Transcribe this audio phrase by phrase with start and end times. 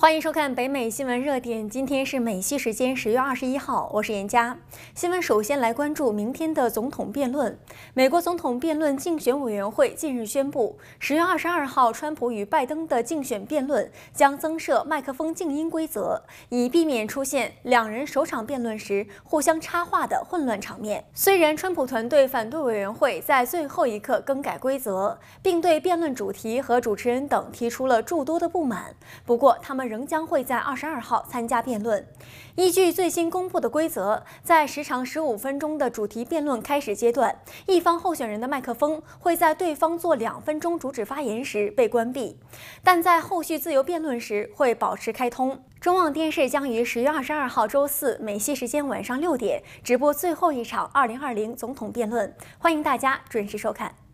[0.00, 1.68] 欢迎收看北美新闻热点。
[1.68, 4.56] 今天是美西时间十月二十一号，我是严佳。
[4.94, 7.58] 新闻首先来关注明天的总统辩论。
[7.94, 21.04] 美国总统辩论竞选委员会近日宣布，十月二十二号，川普与拜登的竞选辩论将增设麦克风静音规则，以避免出现两人首场辩论时互相插话的混乱场面。
[21.12, 28.94] 虽然川普团队反对委员会在最后一刻更改规则，并对辩论主题和主持人等提出了诸多的不满，
[29.26, 29.87] 不过他们。
[29.88, 32.06] 仍将会在二十二号参加辩论。
[32.54, 37.34] 依据最新公布的规则，在时长十五分钟的主题辩论开始阶段，
[37.66, 42.38] 一方候选人的麦克风会在对方做两分钟主旨发言时被关闭，
[42.84, 45.64] 但在后续自由辩论时会保持开通。
[45.80, 54.07] 中网电视将于十月二十二号周四美西时间晚上六点直播最后一场二零二零总统辩论，欢迎大家准时收看。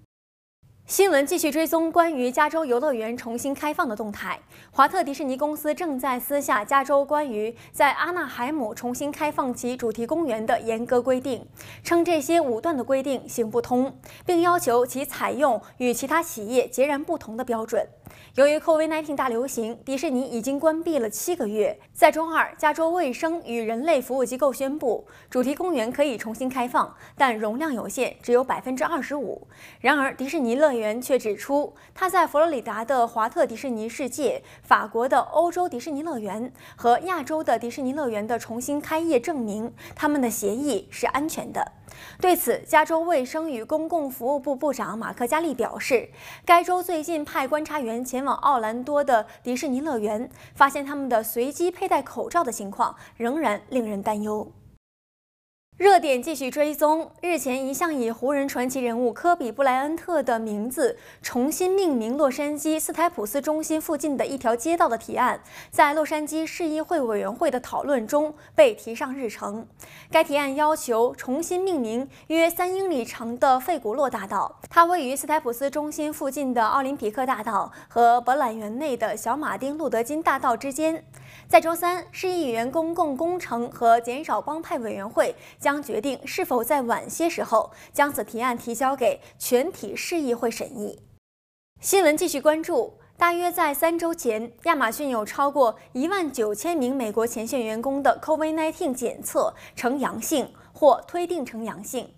[0.87, 4.39] 新闻继续追踪关于加州游乐园重新开放的动态。
[4.71, 11.47] 华特迪士尼公司正在私下加州关于在阿纳海姆重新开放其主题公园的严格规定，
[11.83, 17.89] 称这些武断的规定行不通，并要求其采用与其他企业截然不同的标准。
[18.35, 21.77] 由于 COVID-19 大流行，迪士尼已经关闭了七个月。
[21.95, 29.49] 在周二，加州卫生与人类服务机构宣布，主题公园可以重新开放，但容量有限，只有百分之二十五。
[29.81, 41.73] 然而，迪士尼乐员却指出，他在佛罗里达的华特迪士尼世界、法国的欧洲迪士尼乐园和亚洲的迪士尼乐园的重新开业证明，他们的协议是安全的。
[42.21, 46.11] 对此，加州卫生与公共服务部部长马克加利表示，
[46.45, 54.51] 该州最近派观察员前往奥兰多的迪士尼乐园，发现他们的随机佩戴口罩的情况仍然令人担忧。
[55.77, 57.11] 热点继续追踪。
[57.21, 65.41] 日前，一项以湖人传奇人物科比·布莱恩特的名字重新命名洛杉矶斯台普斯中心附近的一条街道的提案，
[65.73, 69.67] 在洛杉矶市议会委员会的讨论中被提上日程。
[70.13, 81.05] 该提案要求重新命名约三英里长的费古洛大道，它位于斯台普斯中心附近的奥林匹克大道和博览园内的小马丁·路德金大道之间。
[81.49, 85.35] 在周三，市议员公共工程和减少帮派委员会。
[85.59, 91.01] 将决定是否在晚些时候将此提案提交给全体市议会审议。
[91.81, 102.13] 新闻继续关注，大约在三周前，亚马逊有超过一万九千名美国前线员工的 COVID-19 检测呈阳性或推定呈阳性。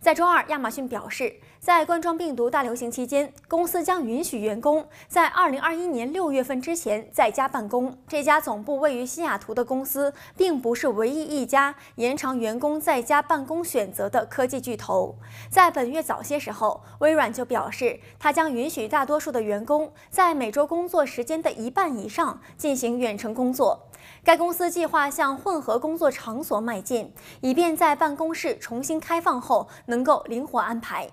[0.00, 7.96] 在周二，亚马逊表示，在冠状病毒大流行期间，公司将允许员工在二零二一年六月份之前在家办公。
[8.08, 15.14] 这家总部位于西雅图的公司，并不是唯一一家延长员工在家办公选择的科技巨头。
[15.48, 23.88] 在本月早些时候，微软就表示，它将允许大多数的员工在每周工作时间的一半以上进行远程工作。
[24.24, 31.08] 该公司计划向混合工作场所迈进，以便在办公室重新开放后能够灵活安排。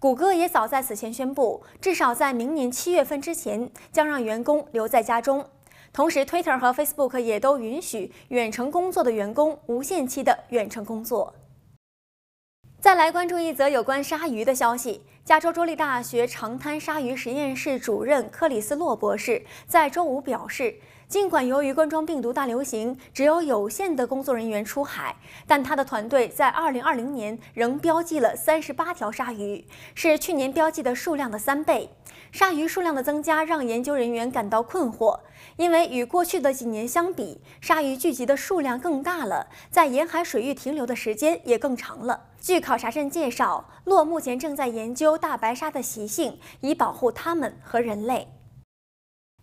[0.00, 5.44] 谷歌也早在此前宣布，至少在明年七月份之前，将让员工留在家中。
[5.92, 11.34] 同时，Twitter 和 Facebook 也都允许远程工作的员工无限期的远程工作。
[12.80, 20.74] 再来关注一则有关鲨鱼的消息：加州州立大学长滩鲨鱼实验室主任克里斯洛博士在周五表示。
[21.06, 25.16] 尽管由于冠状病毒大流行，只有有限的工作人员出海，
[25.46, 31.88] 但他的团队在2020年仍标记了38条鲨鱼，是去年标记的数量的三倍。
[32.30, 35.18] 鲨鱼数量的增加让研究人员感到困惑，
[35.56, 42.26] 因为与过去的几年相比，鲨鱼聚集的数量更大了，在沿海水域停留的时间也更长了。
[42.38, 48.28] 据考察站介绍，洛目前正在研究大白鲨的习性，以保护它们和人类。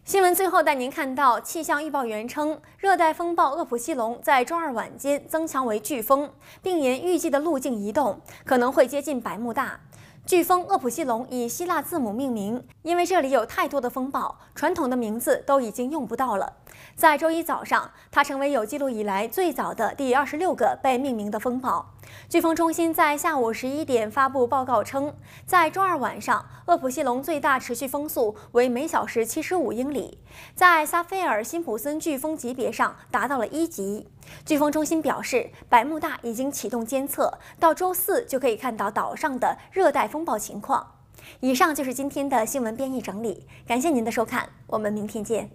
[0.05, 6.31] 新闻最后带您看到，气象预报员称，热带风暴厄普西龙在周二晚间增强为飓风，
[6.61, 9.79] 并沿预计的路径移动，可能会接近百慕大。
[10.27, 16.53] 飓风厄普西龙以希腊字母命名，因为这里有太多的风暴，传统的名字都已经用不到了。
[16.95, 21.93] 在周一早上，它成为有记录以来最早的第二十六个被命名的风暴。
[22.29, 25.13] 飓风中心在下午十一点发布报告称，
[25.45, 30.19] 在周二晚上，厄普西龙最大持续风速为每小时七十五英里，
[30.53, 34.07] 在萨菲尔辛普森飓风级别上达到了一级。
[34.45, 40.91] 飓风中心表示，百慕大已经启动监测，到周四就可以看到岛上的热带风暴情况。
[41.39, 45.49] 以上就是今天的新闻编译整理，感谢您的收看，我们明天见。